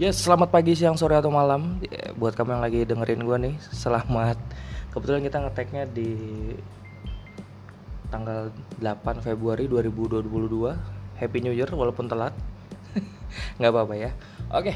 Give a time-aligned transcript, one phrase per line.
[0.00, 3.60] Yes, selamat pagi, siang, sore atau malam Ya, buat kamu yang lagi dengerin gua nih.
[3.76, 4.40] Selamat.
[4.88, 6.16] Kebetulan kita ngeteknya di
[8.08, 8.48] tanggal
[8.80, 10.72] 8 Februari 2022.
[11.20, 12.32] Happy New Year walaupun telat.
[13.60, 14.16] nggak apa-apa ya.
[14.48, 14.72] Oke.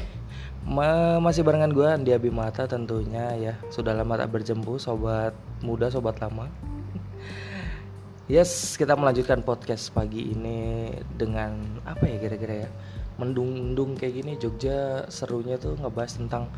[0.61, 3.53] Ma- masih barengan gua Andi Abimata tentunya ya.
[3.73, 5.33] Sudah lama tak berjempu sobat
[5.65, 6.45] muda, sobat lama.
[8.27, 12.69] Yes, kita melanjutkan podcast pagi ini dengan apa ya kira-kira ya?
[13.15, 16.51] Mendung-mendung kayak gini Jogja serunya tuh ngebahas tentang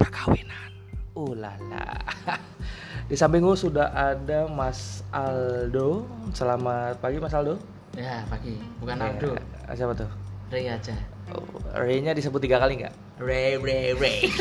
[0.00, 0.72] perkawinan.
[1.12, 2.00] Ulala.
[3.12, 6.08] Di samping gue sudah ada Mas Aldo.
[6.32, 7.60] Selamat pagi Mas Aldo.
[7.92, 9.30] Ya pagi, bukan Ya, Aldo,
[9.76, 10.08] siapa tuh?
[10.48, 10.96] Ray aja.
[11.36, 11.44] Oh,
[11.76, 12.96] Ray-nya disebut tiga kali nggak?
[13.20, 14.18] Ray, Ray, Ray.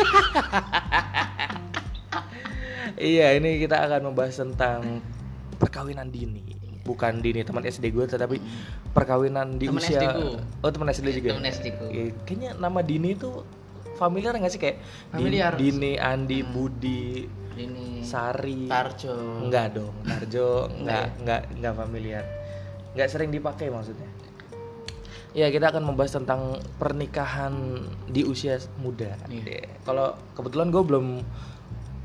[2.94, 5.02] Iya, ini kita akan membahas tentang
[5.56, 6.44] perkawinan dini.
[6.84, 8.38] Bukan dini teman SD gue, tetapi
[8.92, 10.00] perkawinan di Teman usia.
[10.00, 10.28] SD ku.
[10.60, 11.30] Oh, teman SD juga.
[11.36, 11.86] Teman SD ku.
[11.88, 13.32] Iya, Kayaknya nama Dini itu
[13.96, 14.78] familiar nggak sih kayak
[15.14, 15.56] Familiar.
[15.56, 18.68] Dini, Andi, Budi, Ini Sari.
[18.68, 19.48] Tarjo.
[19.48, 22.24] Enggak dong, Tarjo enggak Enggak enggak enggak familiar.
[22.94, 24.10] Enggak sering dipakai maksudnya.
[25.34, 29.18] Ya, kita akan membahas tentang pernikahan di usia muda.
[29.26, 29.42] Iya.
[29.42, 29.66] Deh.
[29.82, 31.06] Kalau kebetulan gue belum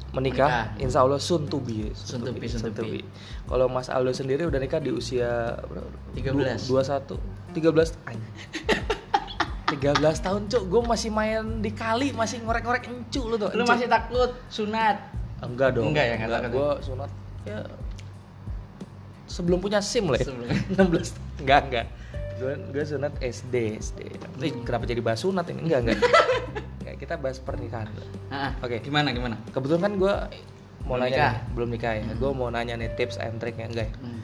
[0.09, 0.81] menikah, Menikah.
[0.81, 1.93] insya Allah soon to be.
[1.93, 3.05] Soon to be, soon to be.
[3.45, 5.89] Kalau Mas Aldo sendiri udah nikah di usia berapa?
[6.17, 6.65] 13.
[6.65, 7.17] Du- 21.
[7.53, 8.35] 13 anjing.
[9.69, 13.53] 13 tahun cuk, gue masih main di kali, masih ngorek-ngorek encu lu tuh.
[13.53, 14.97] Lu masih takut sunat?
[15.39, 15.93] Enggak dong.
[15.93, 16.49] Enggak ya, enggak ya?
[16.49, 17.11] Gue sunat
[17.45, 17.59] ya
[19.29, 20.25] sebelum punya SIM lah ya.
[20.25, 20.49] Sebelum.
[21.05, 21.45] 16.
[21.45, 21.87] Enggak, enggak.
[22.39, 24.01] Gue gue sunat SD, SD.
[24.41, 25.69] Ih, kenapa jadi bahas sunat ini?
[25.69, 25.99] Enggak, enggak.
[26.99, 27.87] enggak, kita bahas pernikahan.
[28.29, 28.83] Ah, Oke.
[28.83, 29.39] Gimana gimana?
[29.49, 30.15] Kebetulan kan gue
[30.83, 31.31] mau Belum nanya nikah.
[31.31, 32.03] nih, belum nikah ya.
[32.13, 33.91] Gue mau nanya nih tips and enggak ya?
[33.97, 34.21] Hmm.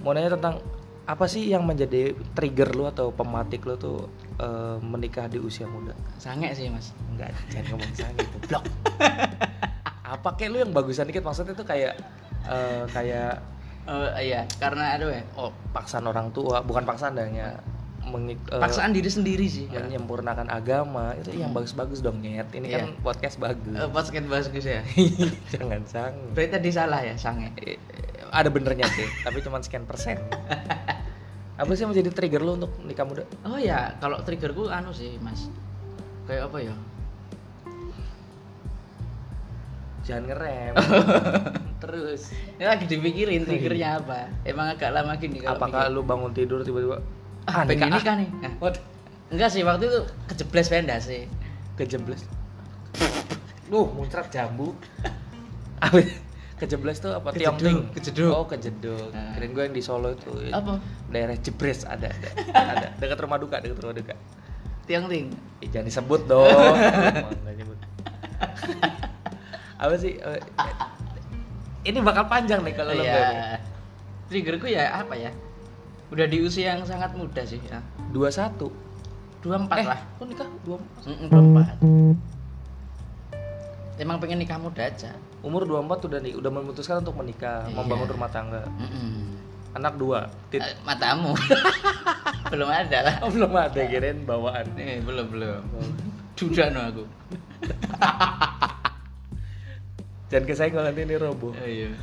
[0.00, 0.64] Mau nanya tentang
[1.06, 4.08] apa sih yang menjadi trigger lu atau pematik lu tuh
[4.40, 5.92] eh, menikah di usia muda?
[6.16, 6.96] Sange sih mas.
[7.12, 8.64] Enggak, jangan ngomong sange goblok.
[10.06, 11.98] Apa kayak lu yang bagusan dikit maksudnya tuh kayak
[12.46, 13.42] eh, kayak
[13.86, 15.22] Oh iya, karena aduh ya.
[15.38, 17.54] oh paksaan orang tua, bukan paksaan adanya
[18.06, 19.66] mengik eh, Paksaan diri sendiri sih.
[19.66, 19.82] Ya.
[19.82, 22.46] menyempurnakan agama itu yang bagus-bagus dong nyet.
[22.54, 23.02] Ini kan Iya.
[23.02, 23.74] podcast bagus.
[23.74, 24.80] Eh, Podcast bagus ya.
[25.52, 26.22] Jangan sange.
[26.32, 27.50] Berarti tadi salah ya sange.
[27.58, 27.76] Eh,
[28.30, 30.18] Ada benernya sih, tapi cuma sekian persen.
[31.60, 33.24] Apa sih yang menjadi trigger lu untuk nikah muda?
[33.48, 35.48] Oh ya, kalau triggerku anu sih mas.
[36.28, 36.74] Kayak apa ya?
[40.04, 40.74] Jangan ngerem.
[41.82, 42.30] Terus.
[42.60, 44.30] Ini lagi dipikirin triggernya apa.
[44.44, 47.02] Emang agak lama gini kalau Apakah lu bangun tidur tiba-tiba
[47.46, 48.28] ah, pengen nikah nih?
[48.42, 48.82] Nah, Waduh,
[49.26, 51.26] Enggak sih, waktu itu kejebles pendas sih.
[51.74, 52.22] kejebles.
[53.66, 54.72] Duh, muncrat jambu.
[55.84, 56.00] Apa?
[56.56, 57.36] kejebles tuh apa?
[57.36, 57.76] Kejeduk, Tiongting.
[57.92, 58.32] kejeduk.
[58.32, 59.12] Oh, kejeduk.
[59.12, 59.36] Nah.
[59.36, 60.32] Kirain gue yang di Solo itu.
[60.48, 60.80] Apa?
[61.12, 62.28] Daerah Jebres ada, ada.
[62.72, 62.88] ada.
[62.96, 64.16] Dekat rumah duka, dekat rumah duka.
[64.88, 65.36] Tiang ting.
[65.60, 66.48] Eh, jangan disebut dong.
[67.60, 67.76] Nyebut.
[69.76, 70.16] apa sih?
[70.16, 70.40] eh,
[71.84, 73.60] ini bakal panjang nih kalau lo ya.
[74.32, 75.28] Triggerku ya apa ya?
[76.06, 77.82] Udah di usia yang sangat muda sih ya.
[78.10, 78.70] 21.
[79.42, 80.00] 24 eh, lah.
[80.16, 80.48] kok nikah?
[80.62, 80.74] 2
[81.06, 82.16] Mm, 24.
[83.96, 85.14] Emang pengen nikah muda aja.
[85.40, 87.74] Umur 24 udah nih, udah memutuskan untuk menikah, Iya.
[87.74, 88.62] membangun rumah tangga.
[88.76, 89.38] Mm-mm.
[89.72, 90.28] Anak dua.
[90.48, 90.60] Tit.
[90.60, 91.32] Eh, Matamu.
[92.52, 93.14] belum ada lah.
[93.20, 94.66] Oh, belum ada kirain bawaan.
[94.76, 95.62] Eh, belum belum.
[96.34, 97.04] Duda no aku.
[100.26, 101.52] Jangan kesenggol nanti ini roboh.
[101.62, 101.94] iya.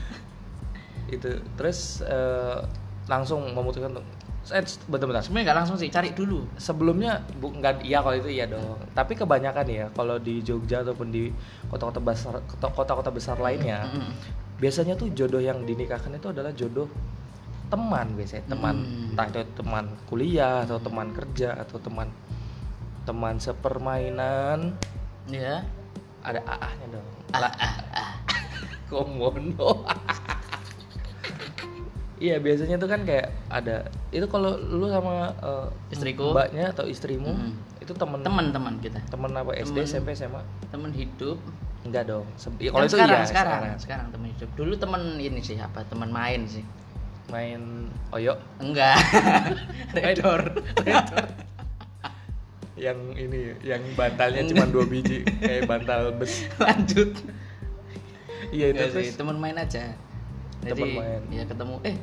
[1.07, 2.57] Itu terus eh,
[3.05, 4.05] langsung memutuskan untuk
[4.49, 5.23] eh, bentar-bentar.
[5.23, 6.43] Sebenarnya nggak langsung sih, cari dulu.
[6.55, 8.75] Sebelumnya bu, nggak iya kalau itu iya dong.
[8.91, 11.31] Tapi kebanyakan ya kalau di Jogja ataupun di
[11.67, 14.11] kota-kota besar kota-kota besar lainnya, Mm-mm.
[14.59, 16.87] biasanya tuh jodoh yang dinikahkan itu adalah jodoh
[17.67, 19.09] teman biasanya teman Hmm.
[19.17, 22.05] entah itu teman kuliah atau teman kerja atau teman
[23.01, 24.77] teman sepermainan
[25.25, 25.65] Ya.
[26.21, 27.53] ada AA-nya dong Ah, lah
[28.93, 29.81] komodo
[32.23, 36.31] iya biasanya tuh kan kayak ada itu kalau lu sama eh, Istriku.
[36.31, 37.51] mbaknya atau istrimu Mm.
[37.79, 39.03] itu temen Teman-teman kita.
[39.05, 39.83] temen apa SD Temen.
[39.85, 40.39] SMP SMA
[40.69, 41.35] Teman hidup.
[41.83, 42.23] enggak dong
[42.57, 44.49] ya, kalau itu sekarang, iya sekarang, sekarang, teman hidup.
[44.55, 45.83] Dulu teman ini sih apa?
[45.83, 46.63] Teman main sih.
[47.25, 47.59] main
[48.09, 48.95] oyo Enggak.
[49.95, 50.63] Redor.
[52.73, 57.15] yang ini yang bantalnya cuma dua biji kayak bantal bes Lanjut.
[58.49, 59.91] iya itu sih, teman main aja.
[60.63, 61.21] Jadi main.
[61.29, 61.95] ya ketemu eh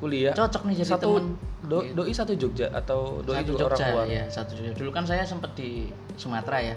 [0.00, 1.26] kuliah cocok nih jadi satu temen.
[1.68, 1.92] do, Gitu.
[1.94, 4.72] doi satu Jogja atau doi satu juga orang Jogja luar ya, satu Jogja.
[4.74, 6.76] Dulu kan saya sempat di Sumatera ya.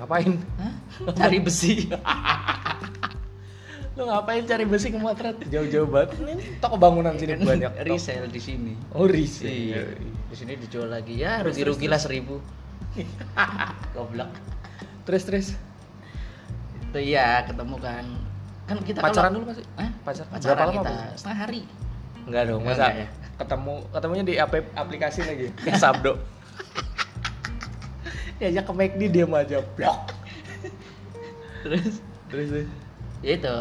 [0.00, 0.72] ngapain Hah?
[1.12, 1.84] Cari besi.
[3.92, 8.40] lu ngapain cari besi ke Motret jauh-jauh banget ini toko bangunan sini banyak resell di
[8.40, 8.72] sini.
[8.96, 9.84] oh resell Iya.
[10.32, 12.40] Di sini dijual lagi ya rugi-rugi lah seribu.
[13.94, 14.32] goblok
[15.04, 15.46] terus terus
[16.88, 18.04] itu iya ketemu kan
[18.72, 19.90] kan kita pacaran kalau- dulu masih Hah?
[20.02, 20.42] pacar pacaran.
[20.48, 21.12] Berapa lama kita Bang?
[21.14, 21.60] setengah hari.
[22.22, 23.06] Enggak dong masa enggak ya?
[23.32, 25.46] ketemu ketemunya di ap aplikasi lagi.
[25.60, 26.12] Kayak sabdo.
[28.40, 29.98] Ya aja ke McD dia aja blok.
[31.62, 32.02] Terus?
[32.26, 32.48] Terus
[33.22, 33.56] ya itu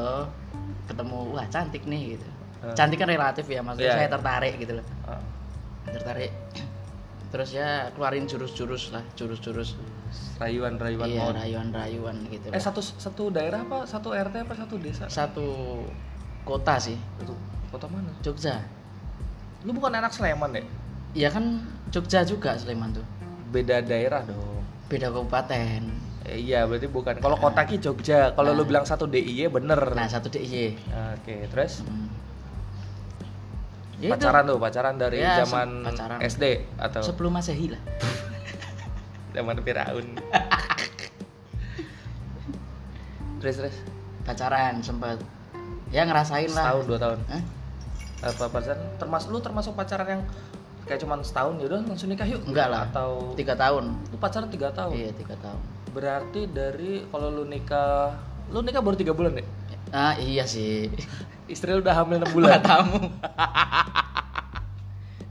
[0.90, 2.28] ketemu wah cantik nih gitu.
[2.62, 2.74] Ah.
[2.74, 4.86] cantik kan relatif ya maksudnya Iya, saya tertarik gitu loh.
[5.06, 5.22] Ah,
[5.86, 6.34] tertarik
[7.32, 9.80] terus ya keluarin jurus-jurus lah jurus-jurus.
[10.38, 12.60] Rayuan rayuan iya mau rayuan-rayuan gitu eh lah.
[12.60, 13.88] satu satu daerah apa?
[13.88, 15.08] Satu RT apa satu desa?
[15.08, 15.48] Satu
[16.44, 17.00] kota sih.
[17.18, 17.34] Satu
[17.72, 18.12] kota mana?
[18.20, 18.60] Jogja.
[19.64, 20.66] Lu bukan anak Sleman deh
[21.14, 23.06] Iya kan Jogja juga Sleman tuh.
[23.52, 24.64] Beda daerah dong.
[24.88, 25.84] Beda kabupaten.
[26.22, 27.18] Eh, iya berarti bukan.
[27.18, 28.32] Kalau kota ki Jogja.
[28.32, 28.68] Kalau lu Nah.
[28.68, 29.80] bilang satu DIY bener.
[29.92, 30.76] Nah satu DIY
[31.16, 31.84] oke terus?
[31.84, 32.08] Hmm.
[34.02, 36.18] Ya itu, pacaran tuh pacaran dari Ya, zaman pacaran.
[36.26, 37.82] SD atau sebelum masehi lah.
[39.38, 40.08] Zaman Firaun.
[43.42, 43.76] Terus terus?
[44.26, 45.18] Pacaran sempat
[45.94, 46.74] ya ngerasain lah.
[46.74, 47.20] Setahun dua tahun.
[47.30, 47.44] Hah?
[48.22, 48.82] apa pacaran?
[49.02, 50.22] Termasuk lu termasuk pacaran yang
[50.86, 52.42] kayak cuman setahun ya udah langsung nikah yuk?
[52.46, 52.86] Enggak lah.
[52.90, 53.98] Atau tiga tahun.
[54.14, 54.94] Lu pacaran tiga tahun?
[54.94, 55.62] Iya tiga tahun.
[55.94, 58.14] Berarti dari kalau lu nikah
[58.54, 59.48] lu nikah baru tiga bulan deh?
[59.92, 60.88] Ah iya sih
[61.52, 62.60] istri lu udah hamil enam bulan.
[62.64, 62.98] Tamu.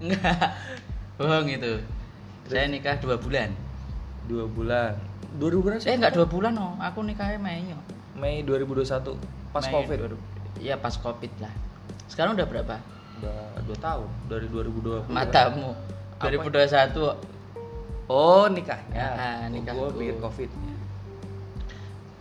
[0.04, 0.56] Enggak.
[1.16, 1.72] Bohong itu.
[2.48, 3.52] Saya nikah dua bulan.
[4.28, 4.96] Dua bulan.
[5.36, 5.92] Dua ribu berapa sih?
[5.92, 7.78] Eh enggak dua bulan oh aku nikahnya Mei yo.
[8.18, 9.14] Mei 2021
[9.54, 9.72] pas Mei.
[9.72, 9.98] Covid
[10.58, 10.64] 2000.
[10.64, 11.52] iya pas covid lah.
[12.10, 12.76] Sekarang udah berapa?
[13.22, 15.70] Udah dua tahun dari 2020 matamu.
[16.18, 16.50] Apa?
[16.50, 19.04] 2021 oh nikahnya.
[19.14, 19.94] Ah, nikahku.
[19.94, 20.50] gue bikin covid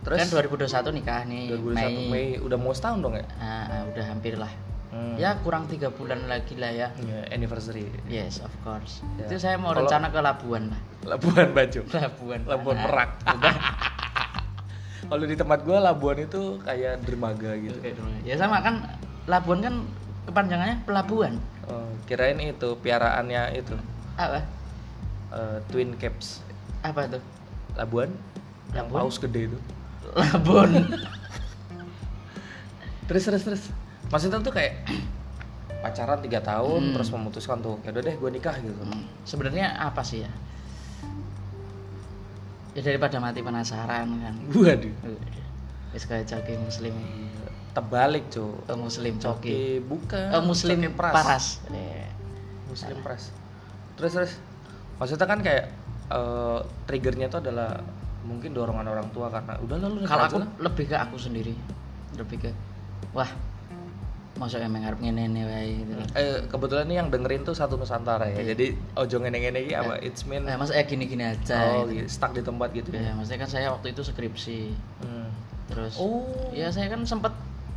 [0.00, 0.18] terus?
[0.18, 1.94] Kan 2021 nikah nih 2021 Mei.
[2.06, 3.26] Mei, udah mau setahun dong ya?
[3.36, 4.52] Ah, ah, udah hampir lah.
[4.90, 5.14] Hmm.
[5.14, 6.90] ya kurang tiga bulan lagi lah ya.
[6.98, 7.86] Ya, anniversary.
[8.04, 9.06] Yes of course.
[9.16, 9.30] Ya.
[9.30, 11.86] itu saya mau Kalau- rencana ke Labuan lah Labuan Bajo.
[11.88, 12.40] Labuan.
[12.42, 13.10] Labuan Ah, Merak.
[15.10, 17.78] kalau di tempat gue Labuan itu kayak dermaga gitu.
[17.78, 18.26] Dulu.
[18.26, 18.82] ya sama kan
[19.24, 19.74] Labuan kan
[20.26, 21.38] kepanjangannya pelabuhan.
[21.66, 23.78] Oh, kirain itu piaraannya itu.
[24.14, 24.42] Apa?
[25.30, 26.42] Eh, Twin Caps.
[26.82, 27.22] Apa tuh?
[27.78, 28.10] Labuan?
[28.74, 29.02] Yang Labuan?
[29.06, 29.58] paus gede itu
[30.16, 30.70] Labuan
[33.10, 33.62] terus terus terus.
[34.10, 34.86] Maksudnya tuh kayak
[35.82, 36.94] pacaran tiga tahun Hmm.
[36.94, 38.78] terus memutuskan tuh ya udah deh gue nikah gitu.
[38.86, 40.30] Hmm, sebenarnya apa sih ya?
[42.78, 44.34] Ya daripada mati penasaran kan.
[44.54, 44.94] Waduh.
[45.90, 46.94] Wis kayak coki muslim.
[47.70, 51.14] Terbalik cuy oh, muslim coki Coki bukan oh, muslim Coki pras.
[51.14, 51.46] paras.
[51.70, 52.06] Iya.
[52.70, 53.34] muslim pras.
[53.98, 54.32] Terus terus.
[55.02, 55.66] Maksudnya kan kayak
[56.14, 57.82] eh, triggernya itu adalah
[58.24, 61.54] mungkin dorongan orang tua karena udah lalu kalau aku lebih ke aku sendiri.
[62.16, 62.50] Lebih ke
[63.16, 63.30] wah
[64.40, 68.24] masa emang ngarep ngene ngene wae gitu eh, kebetulan nih yang dengerin tuh satu nusantara
[68.32, 68.40] ya.
[68.40, 68.56] Iya.
[68.56, 71.76] jadi ojo ngene ngene iki apa it's mean nah, masa ya gini gini aja.
[71.76, 72.08] Oh gitu.
[72.08, 73.10] stuck di tempat gitu ya?
[73.10, 74.60] Ya maksudnya kan saya waktu itu skripsi.
[75.04, 75.28] Hmm.
[75.70, 76.26] terus oh.
[76.50, 77.30] ya saya kan sempet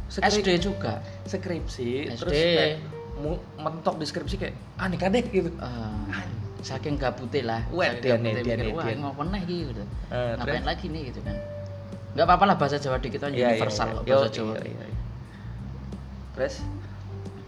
[0.07, 1.03] Skrip- SD juga.
[1.27, 2.19] Skripsi SD.
[2.23, 2.79] terus kayak
[3.59, 5.51] mentok di skripsi kayak ah nikah deh gitu.
[5.59, 6.07] Ah,
[6.63, 7.61] saking gabute lah.
[7.69, 7.99] Mikir,
[8.47, 8.87] Dian, wah.
[8.87, 8.97] Dian.
[9.03, 9.83] ngapa nih gitu.
[10.09, 10.69] Eh, ngapain terus?
[10.71, 11.35] lagi nih gitu kan?
[12.13, 13.93] Nggak apa-apa lah bahasa Jawa dikit aja Iya, iya, universal iya.
[13.93, 14.53] kok Yo, bahasa Jawa.
[14.55, 14.99] iya, iya, iya.
[16.33, 16.55] terus?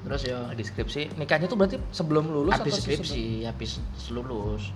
[0.05, 3.81] Terus ya di skripsi nikahnya tuh berarti sebelum lulus habis atau skripsi habis
[4.13, 4.69] lulus.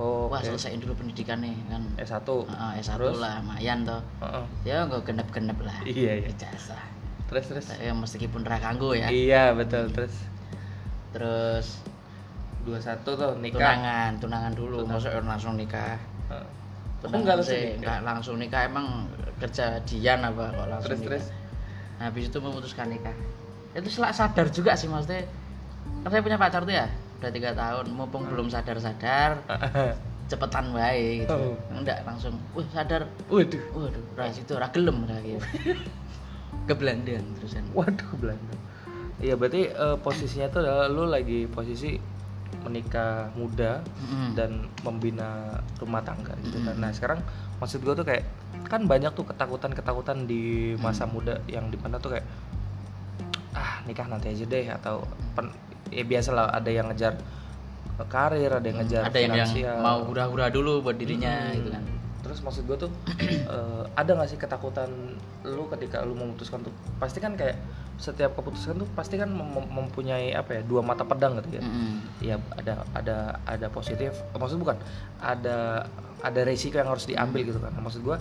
[0.00, 0.48] Oh wah oke.
[0.48, 1.84] selesaiin dulu pendidikannya kan.
[2.00, 3.20] S1 Ah, S1 Terus?
[3.20, 4.00] lah lumayan toh.
[4.24, 4.44] Heeh.
[4.64, 5.76] ya nggak genep-genep lah.
[5.84, 6.28] Iya, iya.
[6.32, 6.80] ijazah
[7.28, 7.66] terus terus?
[7.76, 9.12] Ya meskipun ra kanggo ya.
[9.12, 9.92] Iya betul.
[9.92, 10.14] Terus?
[11.12, 11.66] Terus
[12.62, 15.96] 21 tuh nikah tunangan tunangan dulu masa langsung nikah
[16.28, 16.46] Heeh.
[17.00, 17.76] Oh, Tunangan enggak langsung sih, nikah?
[17.80, 18.86] enggak langsung nikah emang
[19.40, 21.08] kerja Dian apa kok langsung Terus, nikah.
[21.16, 21.26] terus?
[21.96, 23.16] Nah, habis itu memutuskan nikah.
[23.72, 25.24] Itu setelah sadar juga sih maksudnya.
[26.00, 26.88] Kan saya punya pacar tuh ya,
[27.20, 29.40] udah tiga tahun, mumpung belum sadar-sadar,
[30.32, 31.32] cepetan wae gitu.
[31.32, 31.56] Oh.
[31.72, 35.40] Enggak langsung, wah sadar, waduh waduh, ra situ ra gelem ra gitu.
[36.68, 37.64] Kebelandan terusan.
[37.72, 38.56] waduh Belanda
[39.18, 41.94] iya berarti eh, posisinya tuh adalah lu lagi posisi
[42.60, 44.34] menikah muda Mm-mm.
[44.34, 46.74] dan membina rumah tangga gitu kan.
[46.74, 46.80] Mm.
[46.80, 47.18] Nah sekarang
[47.56, 48.24] maksud gue tuh kayak
[48.66, 50.42] kan banyak tuh ketakutan-ketakutan di
[50.76, 51.10] masa Mm.
[51.10, 52.26] muda yang di mana tuh kayak
[53.50, 55.02] ah nikah nanti aja deh atau
[55.32, 55.50] pen,
[55.88, 57.18] ya biasalah ada yang ngejar
[58.02, 59.76] karir, ada yang ngejar ada yang, yang finansial.
[59.78, 61.54] mau hura-hura dulu buat dirinya Hmm.
[61.54, 61.84] gitu kan.
[62.20, 62.90] Terus maksud gue tuh
[63.20, 64.88] eh, ada gak sih ketakutan
[65.42, 67.56] lu ketika lu memutuskan tuh pasti kan kayak
[68.00, 71.62] setiap keputusan tuh pasti kan mem- mem- mempunyai apa ya dua mata pedang gitu ya.
[71.62, 71.92] Mm-mm.
[72.24, 74.80] Iya ada ada ada positif, maksud bukan
[75.20, 75.84] ada
[76.24, 77.76] ada resiko yang harus diambil gitu kan.
[77.76, 78.16] Maksud gua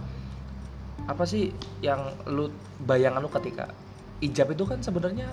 [1.07, 2.51] apa sih yang lu
[2.83, 3.71] bayangan lu ketika
[4.19, 5.31] ijab itu kan sebenarnya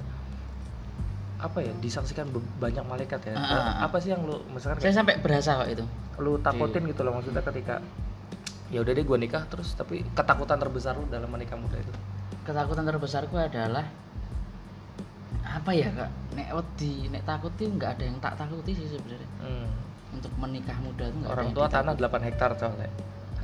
[1.36, 3.72] apa ya disaksikan banyak malaikat ya ah, ah.
[3.84, 5.84] apa sih yang lu misalkan saya kayak sampai berasa kok itu
[6.16, 7.84] lu takutin gitu loh maksudnya ketika
[8.72, 11.92] ya udah deh gue nikah terus tapi ketakutan terbesar lu dalam menikah muda itu
[12.48, 13.84] ketakutan terbesarku adalah
[15.56, 19.30] apa ya kak nek wedi nek takuti nggak ada yang tak takuti sih sebenarnya.
[19.40, 19.68] Hmm.
[20.14, 22.25] untuk menikah muda tuh orang tua tanah ditakuti.
[22.25, 22.90] 8 hektar soalnya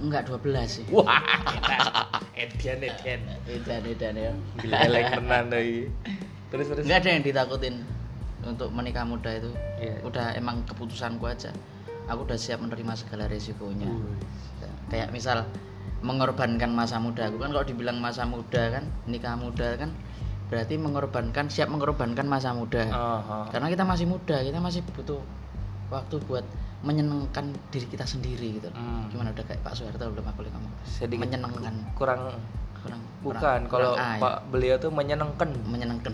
[0.02, 0.84] enggak 12 sih.
[0.90, 1.06] Wah
[2.42, 3.20] edian edian.
[3.46, 4.32] Edan edan ya.
[4.58, 5.86] Gila elek menan doi
[6.50, 6.84] terus terus.
[6.84, 7.74] Nggak ada yang ditakutin
[8.42, 9.50] untuk menikah muda itu.
[9.78, 10.02] Iya.
[10.02, 11.54] udah emang keputusanku aja.
[12.10, 13.86] Aku udah siap menerima segala resikonya.
[13.86, 14.18] Wih.
[14.90, 15.46] kayak misal
[16.02, 17.30] mengorbankan masa muda.
[17.30, 19.94] Aku kan kalau dibilang masa muda kan nikah muda kan
[20.52, 22.84] berarti mengorbankan siap mengorbankan masa muda.
[22.92, 23.48] Aha.
[23.48, 25.24] karena kita masih muda kita masih butuh
[25.88, 26.44] waktu buat
[26.84, 28.68] menyenangkan diri kita sendiri gitu.
[28.76, 29.08] Hmm.
[29.08, 30.72] gimana udah kayak Pak Soeharto belum aku ngomong?
[30.84, 31.72] Sedikit menyenangkan.
[31.96, 32.36] kurang
[32.84, 33.40] kurang bukan.
[33.40, 34.20] kurang- kalau kurang ya.
[34.20, 35.48] Pak beliau tuh menyenangkan.
[35.64, 36.12] Menyenangkan.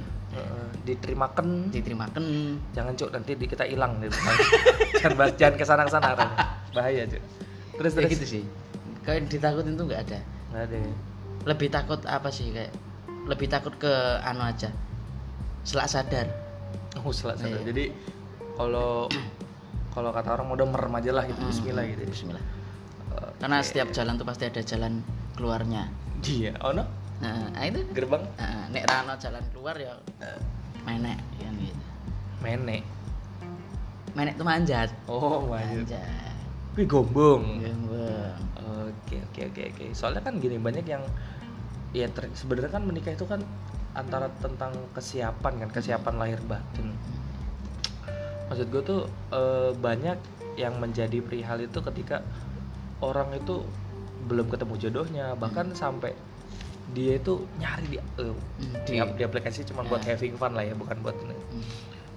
[0.87, 2.25] Diterimakan diterimakan
[2.71, 3.99] jangan cuk nanti di kita hilang
[5.03, 6.15] jangan bahas jangan ke sana ke sana
[6.71, 7.23] bahaya cuk.
[7.83, 8.15] Terus kayak terus.
[8.15, 8.43] gitu sih.
[9.03, 10.19] Kayak ditakutin tuh nggak ada.
[10.55, 10.93] Nggak ada ya?
[11.49, 12.71] lebih takut apa sih kayak
[13.29, 13.93] lebih takut ke
[14.25, 14.73] anu aja.
[15.63, 16.27] Selak sadar.
[16.99, 17.61] Oh salah salah.
[17.61, 17.69] Iya.
[17.69, 17.85] jadi
[18.57, 19.07] kalau
[19.93, 22.03] kalau kata orang udah merem aja lah gitu Hmm, Bismillah gitu.
[22.03, 22.09] ya.
[22.09, 22.45] Bismillah.
[23.09, 23.31] Oke.
[23.39, 25.05] karena setiap jalan tuh pasti ada jalan
[25.37, 25.87] keluarnya.
[26.25, 26.83] Iya oh no?
[27.19, 27.83] Nah, nah itu.
[27.91, 28.23] Gerbang?
[28.39, 29.95] Nah, nek rano jalan keluar ya
[30.83, 31.85] menek kan gitu.
[32.41, 32.83] Menek?
[34.15, 34.89] Menek tuh manjat.
[35.07, 35.85] Oh manjat.
[35.85, 36.35] Manjat.
[36.79, 37.59] Wih gombong.
[37.59, 38.39] Gembeng.
[38.89, 39.85] Oke oke oke oke.
[39.93, 41.03] Soalnya kan gini banyak yang
[41.91, 43.41] ya ter- sebenarnya kan menikah itu kan
[43.93, 46.93] antara tentang kesiapan kan kesiapan lahir batin.
[48.49, 50.19] Maksud gue tuh eh, banyak
[50.57, 52.25] yang menjadi perihal itu ketika
[52.99, 53.63] orang itu
[54.27, 56.13] belum ketemu jodohnya bahkan sampai
[56.91, 60.15] dia itu nyari di eh, Hmm, di, di- aplikasi cuma buat Ya.
[60.15, 61.37] having fun lah ya bukan buat ini.
[61.37, 61.65] Hmm.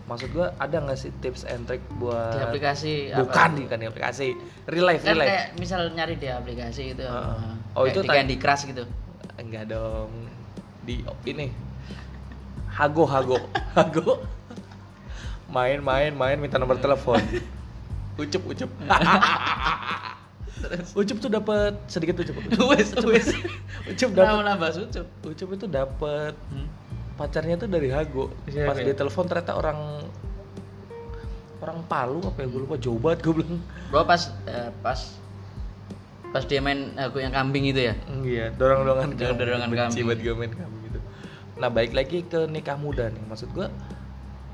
[0.08, 3.88] Maksud gue ada nggak sih tips and trick buat di aplikasi bukan di kan di
[3.88, 4.28] aplikasi.
[4.66, 5.30] Real life kan real life.
[5.30, 7.04] kayak misal nyari di aplikasi gitu.
[7.04, 8.84] Uh, Oh, kayak itu di Candy Crush gitu
[9.52, 10.12] enggak dong.
[10.88, 11.52] Di ini.
[12.72, 13.36] Hago hago.
[13.76, 14.24] Hago?
[15.52, 17.20] Main main main minta nomor telepon.
[18.22, 18.72] Ucup ucup.
[20.96, 22.36] Ucup tuh dapat sedikit ucup.
[22.72, 23.28] Wes wes.
[23.92, 26.68] Ucup dapat nambah sucup ucup itu dapat Hmm.
[27.20, 28.32] pacarnya tuh dari hago.
[28.48, 28.88] Siapa pas ya?
[28.88, 30.08] dia telepon ternyata orang
[31.62, 33.60] orang Palu apa ya gue lupa jauh banget gue bilang.
[33.92, 35.00] Bro pas eh, pas
[36.32, 40.04] pas dia main aku yang kambing itu ya Iya, dorong-dorongan Dorong-dorongan Benci kambing.
[40.08, 41.00] buat gue main kambing gitu.
[41.60, 43.20] Nah, balik lagi ke nikah muda nih.
[43.28, 43.68] Maksud gue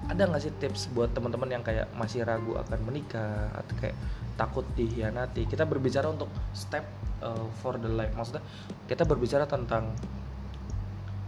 [0.07, 3.93] ada nggak sih tips buat teman-teman yang kayak masih ragu akan menikah atau kayak
[4.35, 5.45] takut dihianati?
[5.45, 6.81] Kita berbicara untuk step
[7.21, 8.11] uh, for the life.
[8.11, 8.41] Maksudnya
[8.89, 9.93] kita berbicara tentang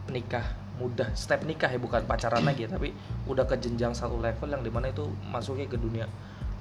[0.09, 0.45] nikah
[0.79, 2.95] muda, step nikah ya bukan pacaran lagi, tapi
[3.27, 6.07] udah ke jenjang satu level yang di mana itu masuknya ke dunia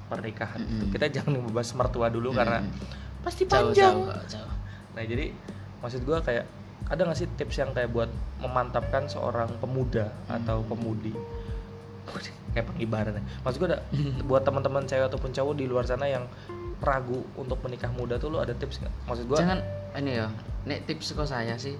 [0.05, 0.59] pernikahan.
[0.59, 0.91] Mm-mm.
[0.91, 3.08] Kita jangan membahas mertua dulu karena Mm-mm.
[3.21, 3.93] Pasti jauh panjang.
[3.93, 4.51] jauh kok, jauh
[4.89, 5.25] Nah jadi
[5.79, 6.45] maksud gue kayak
[6.85, 11.13] ada nggak sih tips yang kayak buat memantapkan seorang pemuda atau pemudi
[12.53, 13.21] kayak pengibarannya.
[13.41, 13.79] Maksud gue ada
[14.29, 16.25] buat teman-teman cewek ataupun cowok di luar sana yang
[16.79, 18.93] ragu untuk menikah muda tuh lo ada tips nggak?
[19.05, 19.59] Maksud gue jangan
[19.93, 20.27] ini ya
[20.63, 21.75] nek tips kok saya sih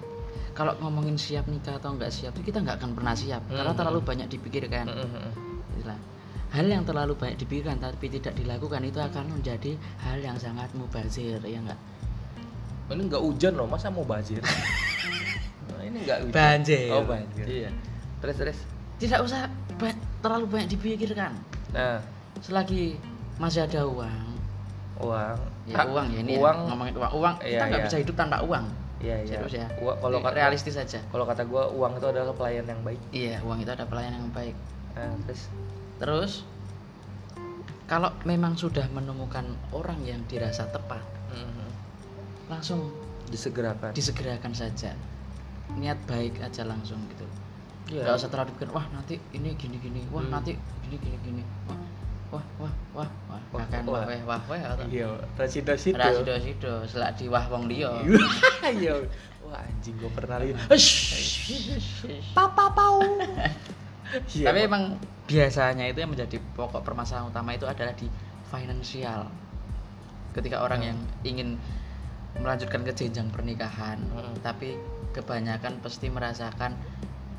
[0.50, 3.78] kalau ngomongin siap nikah atau nggak siap itu kita nggak akan pernah siap karena Hmm.
[3.78, 4.86] terlalu banyak dipikirkan
[5.72, 5.98] Itulah.
[6.50, 11.38] Hal yang terlalu banyak dipikirkan tapi tidak dilakukan itu akan menjadi hal yang sangat mubazir
[11.40, 11.78] ya enggak
[12.90, 14.42] ini nggak hujan loh masa mau banjir?
[15.70, 16.34] Nah, ini nggak hujan.
[16.34, 17.44] banjir Oh banjir.
[17.46, 17.70] iya
[18.18, 18.58] Terus terus.
[18.98, 21.32] tidak usah ba- terlalu banyak dipikirkan
[21.70, 22.02] Nah
[22.36, 22.98] selagi
[23.36, 24.26] masih ada uang
[24.98, 25.38] uang.
[25.64, 26.56] ya uang ya ini uang.
[26.58, 27.86] ya, ngomongin uang uang Iya, kita nggak iya.
[27.86, 28.66] bisa hidup tanpa uang
[28.98, 29.38] Iya iya.
[29.38, 32.66] serius ya Uang- Kalau Ini kata realistis aja kalau kata gue uang itu adalah pelayan
[32.66, 33.00] yang baik.
[33.10, 34.56] iya uang itu ada pelayanan yang baik
[34.90, 35.46] Nah, terus.
[36.00, 36.42] Terus
[37.84, 41.68] kalau memang sudah menemukan orang yang dirasa tepat, Mhm.
[42.48, 42.88] langsung
[43.28, 43.92] Disegerakan.
[43.92, 44.94] disegerakan saja.
[45.70, 47.26] Niat baik aja langsung gitu.
[47.90, 48.06] Iya.
[48.06, 50.30] Nggak usah terlalu pikir, wah nanti ini gini gini, wah Hmm.
[50.32, 51.78] nanti gini gini gini, wah
[52.30, 54.02] wah wah wah wah, Wah, bahkan wah.
[54.02, 55.98] wah wah wah wah Iya, Rasido sido.
[55.98, 57.90] rasido sido, selak di wah wong liya.
[58.62, 58.94] Iya.
[59.42, 60.62] Wah anjing gue pernah lihat.
[62.30, 63.02] Papa pau.
[64.10, 64.66] Iya, Tapi Pak.
[64.66, 64.82] emang
[65.24, 68.10] biasanya itu yang menjadi pokok permasalahan utama itu adalah di
[68.44, 69.30] finansial.
[70.30, 70.88] Ketika orang Hmm.
[70.88, 71.48] yang ingin
[72.36, 74.34] melanjutkan ke jenjang pernikahan, Hmm.
[74.40, 74.74] tapi
[75.10, 76.74] kebanyakan pasti merasakan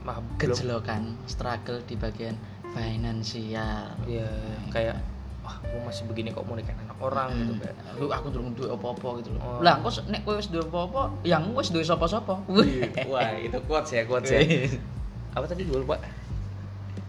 [0.02, 0.52] mah belum.
[0.52, 2.36] gejolokan, struggle di bagian
[2.72, 3.96] finansial.
[4.04, 4.28] Iya,
[4.68, 4.98] kayak
[5.42, 7.62] wah gue masih begini kok mau nikahin anak orang gitu Hmm.
[7.62, 7.76] kayak.
[7.96, 9.42] Lu aku durung duwe apa-apa gitu loh.
[9.42, 9.60] Oh.
[9.60, 12.40] Lah, engko nek kowe wis duwe apa-apa, yang wis duwe sapa-sapa.
[12.48, 14.40] Wih, Wah itu quotes ya quotes ya.
[15.36, 15.96] Apa tadi gue lupa?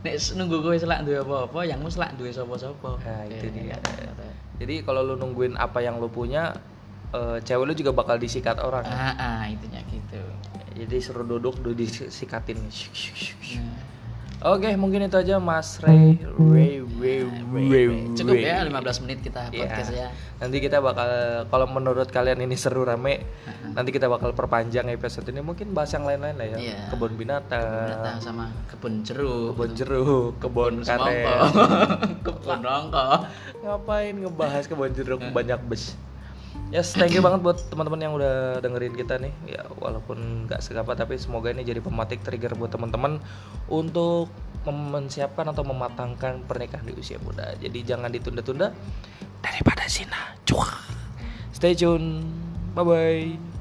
[0.02, 3.78] Nek nunggu kowe selak duwe apa-apa yang mus selak duwe sapa-sapa Nah, itu Oke, dia.
[3.78, 4.14] kan.
[4.58, 6.54] Jadi kalau lu nungguin apa yang lu punya,
[7.14, 8.82] eh, cewek lu juga bakal disikat orang.
[8.86, 10.22] ah, ah intinya gitu
[10.72, 12.56] Jadi suruh duduk, du disikatin.
[12.56, 13.91] Nah,
[14.42, 16.18] Oke, mungkin itu aja Mas Ray.
[16.34, 18.42] Ray, Ray, Ray, cukup Ray.
[18.42, 19.60] ya 15 menit kita Iya.
[19.62, 20.08] podcast ya
[20.42, 21.06] Nanti kita bakal
[21.46, 23.70] kalau menurut kalian ini seru rame, Heeh.
[23.70, 26.58] nanti kita bakal perpanjang episode ini mungkin bahas yang lain-lain lah ya.
[26.58, 26.78] Iya.
[26.90, 31.38] Kebun binatang, datang sama kebun jeruk kebun jeruk, kebun karet.
[32.26, 33.06] kebun nongko
[33.62, 35.94] Ngapain ngebahas kebun jeruk banyak bes.
[36.72, 39.28] Yes, thank you banget buat teman-teman yang udah dengerin kita nih.
[39.44, 43.20] Ya, walaupun nggak segapa tapi semoga ini jadi pematik trigger buat teman-teman
[43.68, 44.32] untuk
[44.64, 47.52] mem- menyiapkan atau mematangkan pernikahan di usia muda.
[47.60, 48.72] Jadi jangan ditunda-tunda
[49.44, 50.32] daripada zina.
[50.48, 50.72] Cuak.
[51.52, 52.24] Stay tune.
[52.72, 53.51] Bye bye.